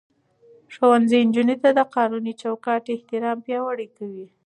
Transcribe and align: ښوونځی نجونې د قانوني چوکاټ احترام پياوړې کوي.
ښوونځی 0.73 1.19
نجونې 1.27 1.55
د 1.77 1.79
قانوني 1.95 2.33
چوکاټ 2.41 2.83
احترام 2.95 3.37
پياوړې 3.45 3.87
کوي. 3.97 4.25